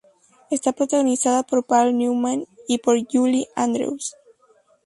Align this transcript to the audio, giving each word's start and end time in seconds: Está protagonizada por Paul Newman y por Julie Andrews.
Está 0.49 0.71
protagonizada 0.73 1.43
por 1.43 1.63
Paul 1.63 1.95
Newman 1.95 2.47
y 2.67 2.79
por 2.79 2.97
Julie 3.07 3.49
Andrews. 3.55 4.15